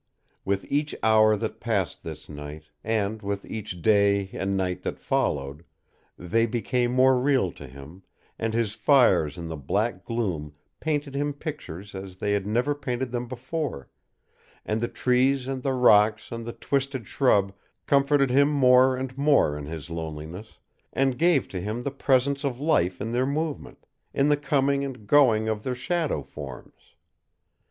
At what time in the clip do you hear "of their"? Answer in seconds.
25.47-25.75